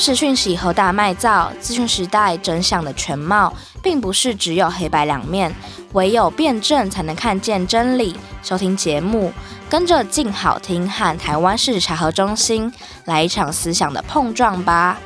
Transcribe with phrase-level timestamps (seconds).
[0.00, 3.52] 实讯息和大卖造，资讯时代真相的全貌，
[3.82, 5.54] 并不是只有黑白两面，
[5.92, 8.16] 唯有辩证才能看见真理。
[8.42, 9.30] 收听节目，
[9.68, 12.72] 跟着静好听和台湾事实查核中心
[13.04, 14.98] 来一场思想的碰撞吧！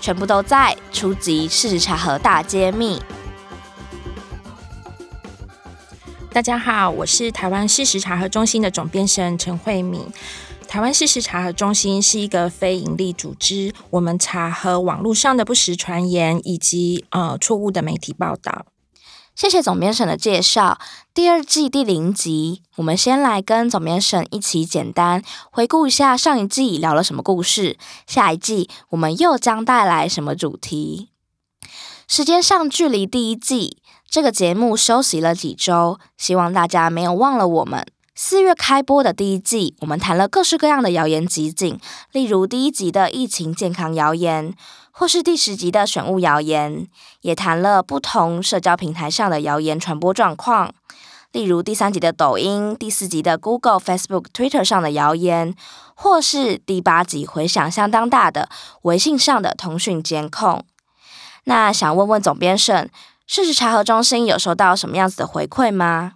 [0.00, 3.02] 全部都在初级事实查核大揭秘。
[6.32, 10.06] 大家好，我是台湾事实查核中心的总编审陈慧敏。
[10.70, 18.66] 台湾事实查核中心是一个非营利组织，我们查核网络上的不实传言以及呃错误的媒体报道。
[19.34, 20.78] 谢谢总编审的介绍。
[21.12, 31.08] 第二季第零集，我们先来跟总编审一起简单回顾一下上一季聊了什么故事，下一季我们又将带来什么主题。
[32.06, 37.84] 时间上距离第一季这个节目休息了几周，希望大家没有忘了我们。
[38.14, 41.78] 四月开播的第一季，我们谈了各式各样的谣言集锦，
[42.12, 44.52] 例如第一集的疫情健康谣言，
[44.90, 46.86] 或是第十集的选务谣言，
[47.22, 50.74] 也谈了不同社交平台上的谣言传播状况，
[51.32, 55.54] 例如第三集的抖音，第四集的 Google、Facebook、Twitter 上的谣言，
[55.94, 58.48] 或是第八集回响相当大的
[58.82, 60.64] 微信上的通讯监控。
[61.44, 62.90] 那想问问总编审，
[63.26, 66.14] 事实查核中心有收到什么样子的回馈吗？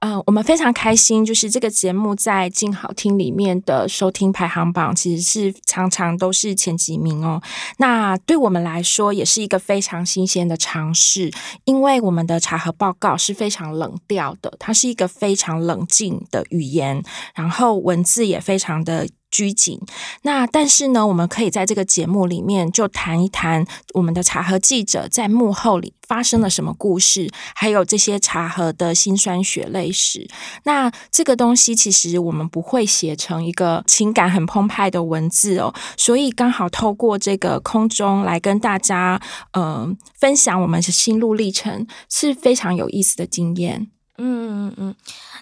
[0.00, 7.40] 嗯、我们非常开心，就是这个节目在静好听里面的收听排行榜，其实是常常都是前几名哦。
[7.76, 11.30] 那对我们来说，也是一个非常新鲜的尝试，
[11.64, 17.02] 因为我们的查核报告是非常冷调的，它是一个非常冷静的语言，
[17.34, 19.06] 然后文字也非常的。
[19.30, 19.80] 拘谨。
[20.22, 23.64] 那但是呢，我们可以在这个节目里面就谈一谈
[23.94, 30.28] 我们的查核记者在幕后里发生了什么故事，还有这些查核的辛酸血泪史。
[30.64, 39.20] 那这个东西其实我们不会写成一个情感很澎湃的文字哦，所以刚好透过这个空中来跟大家
[39.52, 43.88] 嗯、分享我们的心路历程，是非常有意思的经验。
[44.22, 44.94] 嗯嗯嗯。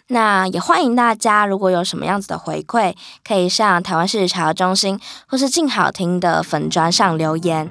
[0.06, 2.94] 那也欢迎大家，如果有什么样子的回馈，
[3.26, 7.68] 可以上台湾事实查核中心或是静好听的粉专上留言。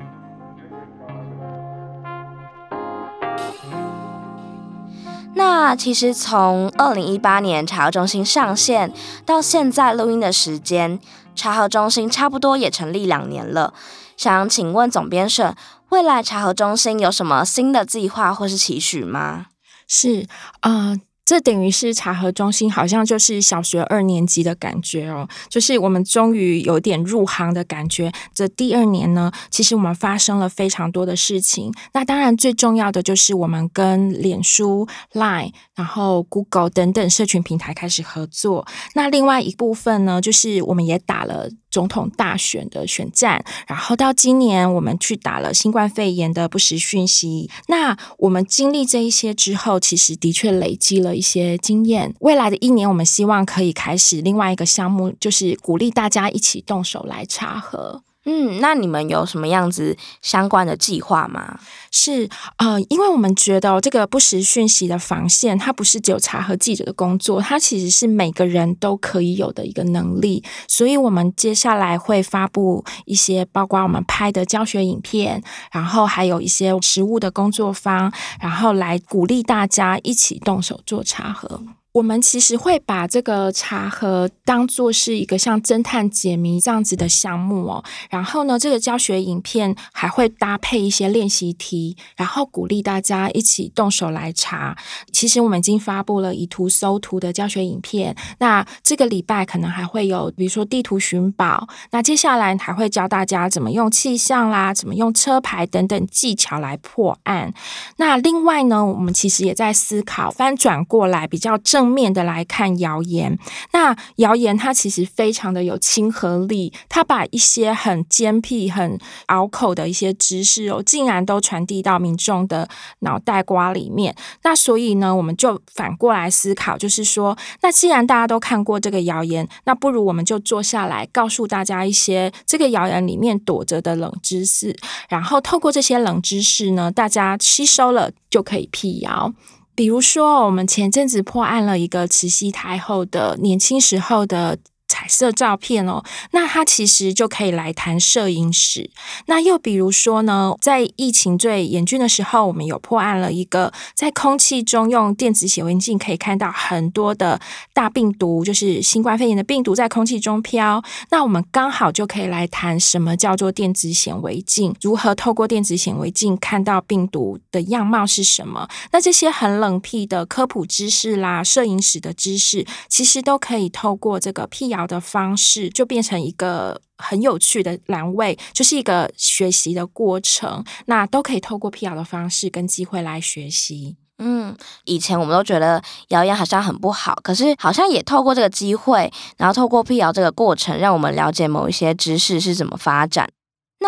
[5.33, 8.91] 那其实从二零一八年查核中心上线
[9.25, 10.99] 到现在录音的时间，
[11.35, 13.73] 茶号中心差不多也成立两年了。
[14.15, 15.55] 想请问总编审，
[15.89, 19.47] 未来查核中心有什么新的计划或是期许吗？
[19.87, 20.27] 是，
[20.59, 21.01] 啊、呃。
[21.27, 28.09] 这等于是茶和中心，好像就是小学二年级的感觉哦，就是我们终于有点入行的感觉。
[28.33, 31.69] 这第二年呢，其实我们发生了非常多的事情。
[31.91, 38.65] 那当然最重要的就是我们跟脸书、Line，然后 Google 等等社群平台开始合作。
[38.95, 41.49] 那另外一部分呢，就是我们也打了。
[41.77, 47.51] 总统大选的选战，然后到今年我们去打了新冠肺炎的不实讯息。
[47.67, 52.15] 那我们经历这一些之后，其实的确累积了一些经验。
[52.21, 58.01] 未来的一年，我们希望可以开始另外一个项目，就是鼓励大家一起动手来查核。
[58.29, 61.57] 嗯，那你们有什么样子相关的计划吗？
[61.91, 70.43] 是呃，因为我们觉得这个不实讯息的防线，它不是只有查核记者的工作，它其实是每个人都可以有的一个能力。
[70.67, 78.11] 所以，我们接下来会发布一些，包括我们拍的教学影片，然后还有一些实物的工作坊，
[78.41, 81.61] 然后来鼓励大家一起动手做查核。
[81.93, 87.83] 我们其实会把这个茶盒当做是一个像侦探解谜这样子的项目哦。
[88.09, 94.77] 然后呢，这个教学影片还会搭配一些练习题，然后鼓励大家一起动手来查。
[95.11, 98.15] 其实我们已经发布了以图搜图的教学影片。
[98.37, 101.67] 那这个礼拜可能还会有，比如说地图寻宝。
[101.89, 107.51] 那接下来还会教大家怎么用气象啦，怎么用车牌等等技巧来破案。
[107.95, 113.37] 那另外呢，我们其实也在思考翻转过来比较正正面的来看谣言，
[113.71, 118.97] 那谣言它其实非常的有亲和力，它把一些很尖辟、很
[119.27, 122.67] 拗口的一些知识哦，竟然都传递到民众的
[123.01, 124.15] 脑袋瓜里面。
[124.41, 134.75] 那所以呢，我们就反过来思考，就是说，那既然大家都看过这个谣言，那不如我们就坐下来，告诉大家一些这个谣言里面躲着的冷知识，
[135.09, 139.31] 然后透过这些冷知识呢，大家吸收了就可以辟谣。
[139.77, 144.57] 比如说，我们前阵子破案了一个慈禧太后的年轻时候的
[144.87, 146.03] 彩色照片哦。
[146.31, 148.89] 那它其实就可以来谈摄影史。
[149.27, 157.39] 那又比如说呢，在疫情最严峻的时候，我们有破案了一个在空气中用电子显微镜可以看到很多的
[157.73, 160.83] 大病毒，就是新冠肺炎的病毒在空气中飘。
[161.09, 168.67] 那我们刚好就可以来谈什么叫做电子显微镜，如何透过电子显微镜看到病毒的样貌是什么？
[168.91, 180.63] 那这些很冷僻的科普知识啦，摄影史的知识，其实都可以透过这个辟谣好的方式，就变成一个很有趣的栏位，就是一个学习的过程。
[180.85, 183.97] 那都可以透过辟谣的方式跟机会来学习。
[184.19, 193.27] 嗯，以前我们都觉得谣言好像很不好，可是好像也透过这个机会，然后透过辟谣这个过程，让我们了解某一些知识是怎么发展。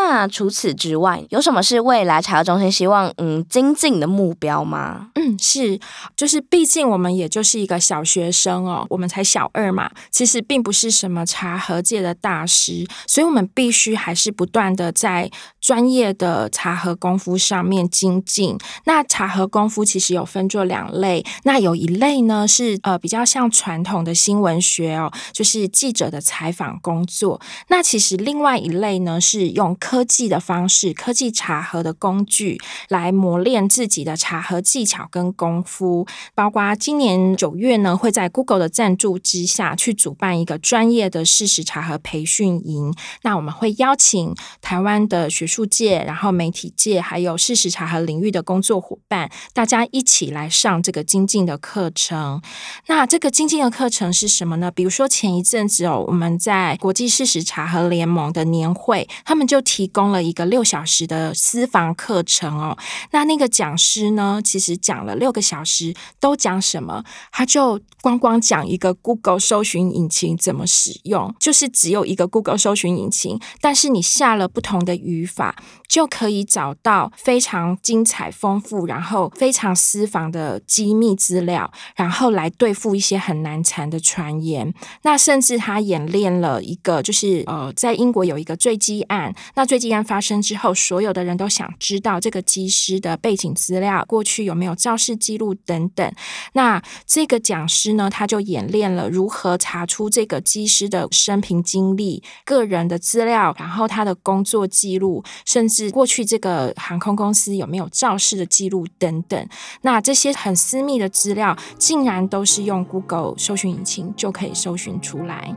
[0.02, 5.10] 那除此之外，有什么是未来查核中心希望嗯精进的目标吗？
[5.16, 5.80] 嗯，是，
[6.16, 15.30] 就是毕竟我们也就是一个小学生哦，我们才小二嘛，其实并不是什么查核界的大师，所以我们必须还是不断的在
[15.60, 18.58] 专业的查核功夫上面精进。
[18.86, 27.40] 那查核功夫其实有分作两类，那有一类呢是呃比较像传统的新闻学哦，就是记者的采访工作。
[27.68, 32.60] 那其实另外一类呢是用科技的方式，科技茶盒的工具
[32.90, 36.06] 来磨练自己的茶盒技巧跟功夫。
[36.36, 42.94] 包括今年九月呢，会在 Google 的赞助之下去主办一个专业的事实茶盒培训营。
[43.24, 52.40] 那我们会邀请台湾的学术界、然后媒体界，还有事实茶盒领域的工作伙伴，大家一起来上这个精进的课程。
[52.86, 54.70] 那这个精进的课程是什么呢？
[54.70, 62.76] 比如说前一阵子哦，我们在国际事实茶盒联盟的年会，他们就提供了一个六小时的私房课程哦，
[63.12, 67.04] 那那个讲师呢，其实讲了六个小时，都讲什么？
[67.32, 75.56] 他就光光讲一个 Google 搜寻引擎怎么使用，就是只有一个 Google 搜寻引擎，但是你下了不同的语法，
[75.88, 84.74] 就可以找到非常精彩丰富，然后非常私房的机密资料，然后来对付一些很难缠的传言。
[85.04, 89.36] 那甚至他演练了一个，就是呃，在英国有一个坠机案。
[89.60, 96.10] 那坠机案发生之后，所有的人都想知道这个机师的背景资料，过去有没有肇事记录等等。
[96.54, 109.46] 那这个讲师呢，他就演练了如何查出这个机师的生平经历、个人的资料，然后他的工作记录，甚至过去这个航空公司有没有肇事的记录等等。
[109.82, 115.54] 那这些很私密的资料，竟然都是用 Google 搜寻引擎就可以搜寻出来。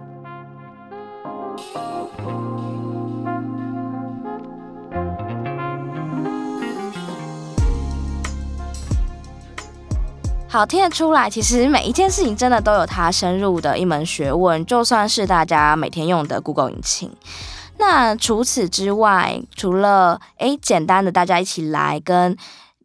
[10.52, 17.10] 好，听得出来，其实每一件事情真的都有它深入的一门学问，就算是大家每天用的 Google 引擎。
[17.78, 22.36] 那除此之外，除了诶简单的大家一起来跟，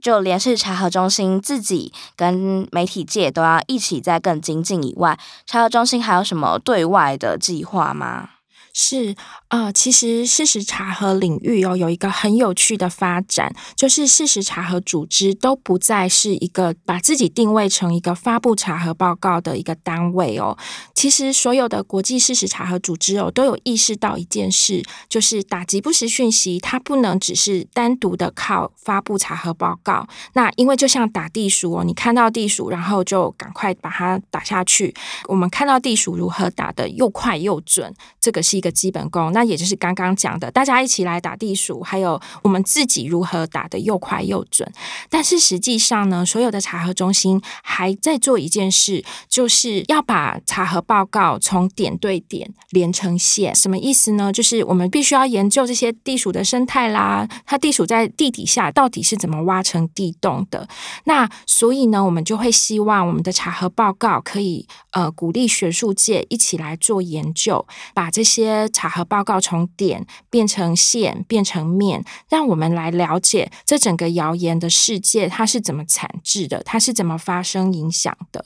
[0.01, 8.29] 就连是查核中心自己跟媒体界都要一起在更精进以外，查核中心还有什么对外的计划吗？
[8.73, 9.13] 是
[9.49, 20.57] 呃，其实事实查核领域哦，有一个很有趣的发展，就是事实查核组织都不再是一个把自己定位成一个发布查核报告的一个单位哦。
[20.93, 30.07] 其实所有的国际事实查核组织哦，都有意识到一件事，就是打击不实讯息，它不能只是单独的靠发布查核报告。
[30.33, 34.93] 那因为就像打地鼠哦，你看到地鼠，然后就赶快把它打下去。
[35.27, 38.67] 我们看到地鼠如何打得又快又准，这个是一个。
[38.77, 44.67] 基本功，那也就是刚刚讲的，大家一起来打地鼠，还有我们自己如何打得又快又准。
[45.11, 53.53] 但是实际上呢，所有的查核中心还在做一件事，就是要把查核报告从点对点连成线。
[53.53, 54.33] 什么意思呢？
[54.33, 60.67] 就是我们必须要研究这些地鼠的生态啦，它地鼠在地底下到底是怎么挖成地洞的。
[61.03, 67.63] 那所以呢，我们就会希望我们的查核报告可以呃鼓励学术界一起来做研究，
[67.93, 68.67] 把这些。
[68.73, 78.45] 查核报告从点变成线，变成面，让我们来了解这整个谣言的世界，它是怎么产制的，它是怎么发生影响的。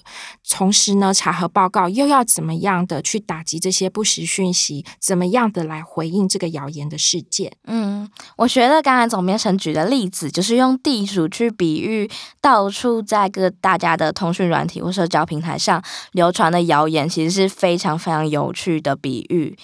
[0.50, 7.54] 同时呢，查核报告又要怎么样的去打击这些不实讯息，怎么样的来回应这个谣言的世界？
[7.68, 12.10] 嗯，我觉得刚才总编审举的例子，就是用地鼠去比喻
[12.42, 15.84] 到处在各大家的通讯软体或社交平台上
[16.14, 19.56] 流传的谣言，其实是非常非常有趣的比喻。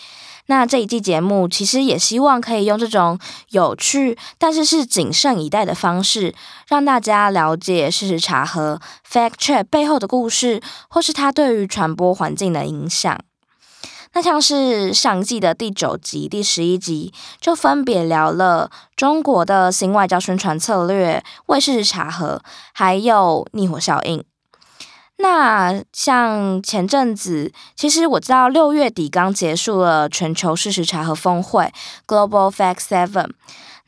[0.48, 6.34] 那这一季节目其实也希望可以用这种有趣，但是是谨慎以待的方式，
[6.68, 13.20] 让大家了解事实查核 （fact check） 背后的故事，或是它对于传播环境的影响。
[14.13, 22.42] 那像是上季的第九集、第十一集，就分别聊了中国的新外交宣传策略、为事实查核，
[22.74, 24.24] 还有逆火效应。
[25.17, 31.71] 那像前阵子，其实我知道六月底刚结束了全球事实查核峰会
[32.05, 33.31] （Global Fact Seven）。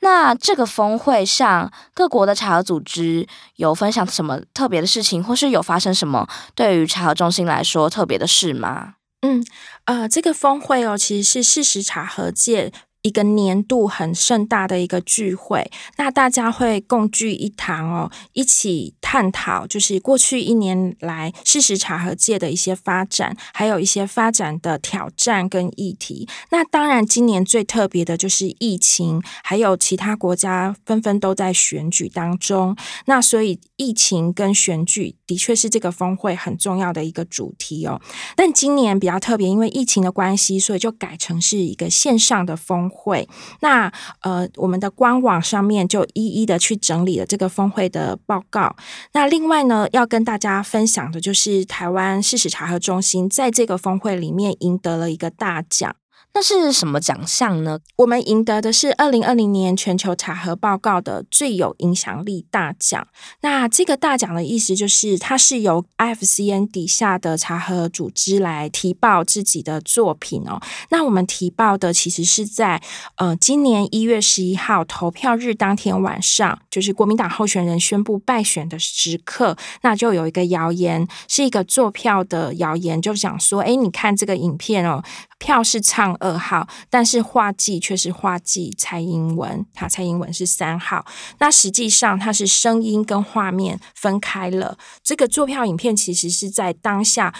[0.01, 8.95] 那这个峰会上，各国的查核组织有分享什么特别的事情，或是有发生什么对于查核中心来说特别的事吗？
[9.21, 9.45] 嗯，
[9.83, 12.71] 呃，这个峰会哦，其实是事实查核界。
[13.01, 26.27] 一个年度很盛大的一个聚会，那大家会共聚一堂哦，一起探讨，就是过去一年来事实查核界的一些发展，还有一些发展的挑战跟议题。
[26.51, 32.75] 那当然，今年最特别的就是疫情，还有其他国家纷纷都在选举当中。
[33.05, 38.01] 那所以，疫情跟选举的确是这个峰会很重要的一个主题哦。
[38.35, 43.27] 但今年比较特别，因为疫情的关系，所以就改成是一个线上的峰会。
[43.61, 43.91] 那
[44.21, 48.75] 呃，我们的官网上面就一一的去整理了这个峰会的报告。
[49.13, 55.95] 那另外呢，要跟大家分享的就是台湾事实查核中心在这个峰会里面赢得了一个大奖。
[56.31, 57.79] 那是什么奖项呢？
[57.97, 63.05] 我们赢得的是二零二零年全球查核报告的最有影响力大奖。
[63.41, 70.61] 那这个大奖的意思就是，它是由 IFCN 底下的查核组织来提报自己的作品哦。
[70.89, 72.81] 那我们提报的其实是在
[73.15, 85.03] 呃今年一月十一号投票日当天晚上，就是国民党候选人宣布败选的时刻，那就有一个谣言，是一个作票的谣言，就想说，哎，你看这个影片哦。
[85.39, 91.05] 票是唱二号，但是画技却是画技蔡英文，他蔡英文是三号。
[91.39, 94.77] 那实际上它是声音跟画面分开了。
[95.01, 97.33] 这个作票影片其实是在当下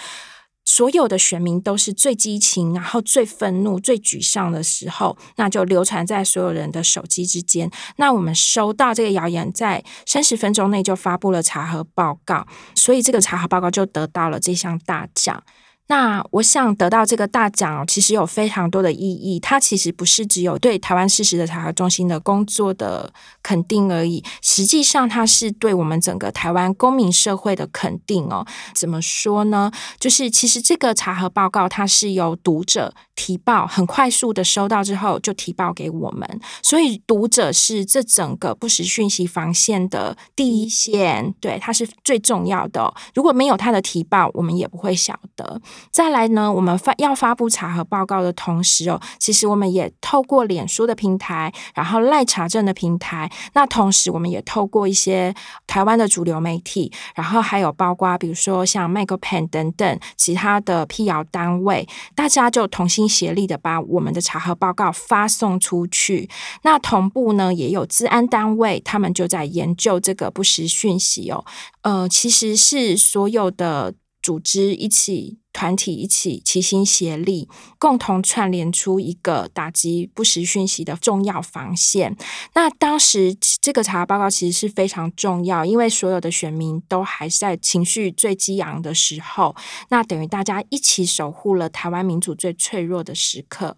[0.64, 7.70] 所有的选民都是最激情，然后最愤怒、最沮丧的时候，那就流传在所有人的手机之间。
[7.96, 15.42] 那我们收到这个谣言，在三十分钟内就发布了查核报告，所以这个查核报告就得到了这项大奖。
[15.90, 19.40] 那我想得到这个大奖，其实有非常多的意义。
[19.40, 28.46] 它其实不是只有对台湾事实的查核中心的工作的肯定而已，实际上它是对我们整个台湾公民社会的肯定哦。
[28.72, 29.68] 怎么说呢？
[29.98, 42.90] 就是其实这个查核报告，它是由读者提报，很快速的收到之后就提报给我们，所以读者是这整个不实讯息防线的第一线，对，它是最重要的。
[43.14, 45.60] 如果没有他的提报，我们也不会晓得。
[45.90, 55.34] 再来呢，我们发要发布查核报告的同时哦，其实我们也透过脸书的平台，然后赖查证的平台，那同时我们也透过一些
[55.66, 66.30] 台湾的主流媒体，然后还有包括比如说像 MacPen 等等其他的辟谣单位，大家就同心协力的把我们的查核报告发送出去。
[66.62, 71.44] 那同步呢，也有治安单位，他们就在研究这个不实讯息哦。
[71.82, 75.39] 呃，其实是所有的组织一起。
[75.52, 82.16] 团体一起齐心协力，共同串联出一个打击不实讯息的重要防线。
[82.54, 89.54] 那当时这个查核报告其实是非常重要，因为所有的选民都还是在情绪最激昂的时候，
[89.88, 93.76] 那等于大家一起守护了台湾民主最脆弱的时刻。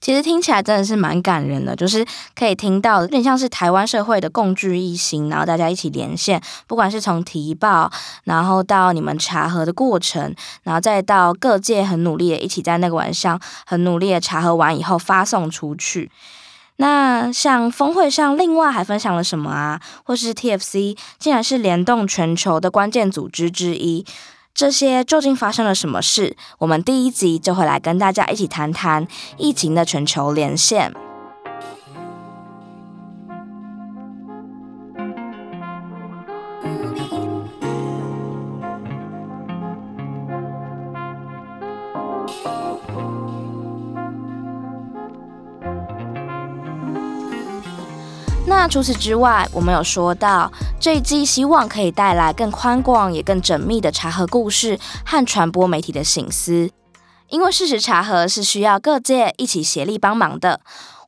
[0.00, 7.90] 其实听起来真的是蛮感人的，就是可以听到有点像是台湾社会的共聚一心，然后大家一起连线，不管是从提报，
[8.24, 16.10] 然后到你们查核的过程，然后再到各界很努力的一起在那个晚上很努力的查核完以后发送出去。
[16.76, 19.80] 那像峰会上另外还分享了什么啊？
[20.04, 24.06] 或是 TFC 竟然是联动全球的关键组织之一。
[24.58, 26.36] 这些究竟发生了什么事？
[26.58, 30.92] 我们第一集就会来跟大家一起谈谈疫情的全球连线。
[48.68, 56.70] 除此之外，我们有说到这一季希望可以带来更宽广也更缜密的查核故事和传播媒体的省思，
[57.28, 60.60] 因为事实查核是需要各界一起协力帮忙的。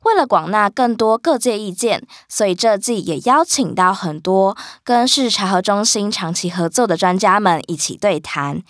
[0.03, 8.63] 为了广纳更多各界意见，所以这季也邀请到很多跟事实查核中心长期合作的专家们一起对谈。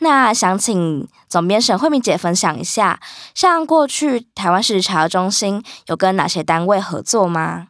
[0.00, 3.00] 那想请总编沈慧敏姐分享一下，
[3.34, 7.68] 像过去台湾事实查核中心有跟哪些单位合作吗？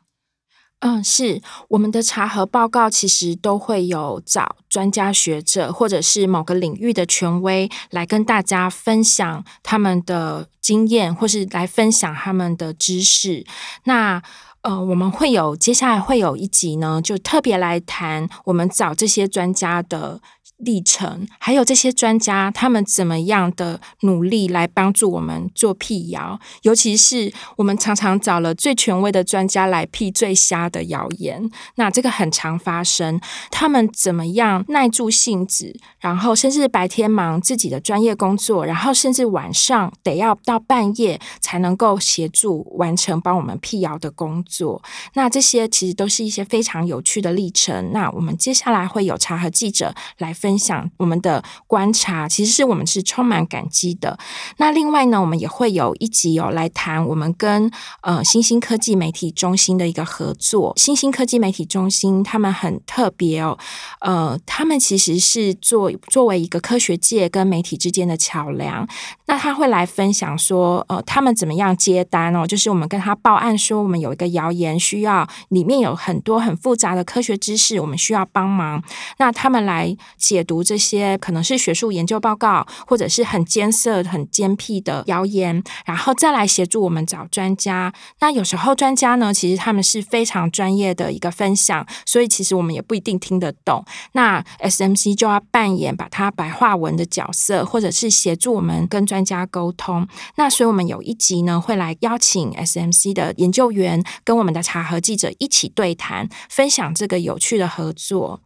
[0.86, 13.46] 嗯，是我们的查核报告其实都会有找专家学者或者是某个领域的权威来跟大家分享他们的经验，或是来分享他们的知识。
[13.84, 14.22] 那
[14.60, 20.20] 呃，我们会有接下来会有一集呢，就特别来谈我们找这些专家的。
[20.58, 33.20] 历程，还有这些专家他们怎么样的努力来帮助我们做辟谣，尤其是我们常常找了最权威的专家来辟最瞎的谣言，那这个很常发生。
[33.50, 44.82] 他们怎么样耐住性子，然后甚至白天忙自己的专业工作，然后甚至晚上得要到半夜才能够协助完成帮我们辟谣的工作。
[45.14, 47.92] 那这些其实都是一些非常有趣的历程。
[47.92, 50.54] 那我们接下来会有查和记者来分。
[50.64, 54.16] 享我们的观察，其实是我们是充满感激的。
[54.58, 57.70] 那另外呢，我们也会有一集有来谈我们跟
[58.02, 60.72] 呃新兴科技媒体中心的一个合作。
[60.76, 63.58] 新兴科技媒体中心他们很特别哦，
[64.00, 68.88] 呃，他们其实是做作为一个科学界跟媒体之间的桥梁。
[69.26, 72.46] 那他会来分享说，呃，他们怎么样接单哦？
[72.46, 78.82] 就是我们跟他报案说，我们有一个谣言需要里面有很多很复杂的科学知识，我们需要帮忙。
[79.18, 79.96] 那他们来。
[80.34, 87.94] 解读这些可能是学术研究报告，或者是很艰涩、很尖辟的谣言，然后再来协助我们找专家。
[88.18, 93.84] 那有时候专家呢，其实他们是非常专业的一个分享，所以其实我们也不一定听得懂。
[94.14, 100.08] 那 SMC 就要扮演把它白话文的角色，或者是协助我们跟专家沟通。
[100.34, 108.40] 那所以我们有一集呢，会来邀请 SMC 的研究员跟我们的查核记者一起对谈，分享这个有趣的合作。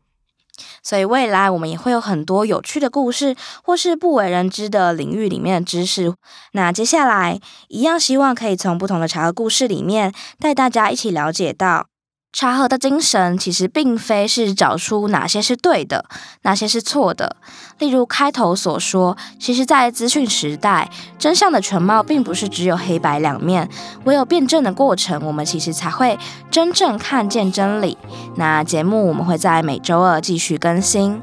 [0.83, 6.15] 所以未来我们也会有很多有趣的故事，或是不为人知的领域里面的知识。
[6.53, 11.89] 那接下来一样希望可以从不同的茶的故事里面带大家一起了解到。
[12.31, 16.05] 查核的精神其实并非是找出哪些是对的，
[16.43, 17.37] 哪些是错的。
[17.79, 23.69] 例如开头所说，其实，在资讯时代，真相的全貌并不是只有黑白两面，
[24.05, 26.19] 唯有辩证的过程，我们其实才会
[26.51, 27.97] 真正看见真理。
[28.37, 31.21] 那节目我们会在每周二继续更新，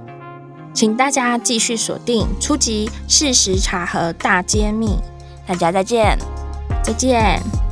[0.74, 4.98] 请大家继续锁定初级事实查核大揭秘。
[5.48, 6.18] 大家再见，
[6.84, 7.65] 再见。